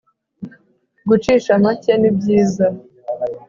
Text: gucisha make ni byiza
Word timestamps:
gucisha 1.07 1.53
make 1.63 1.93
ni 2.01 2.09
byiza 2.17 2.67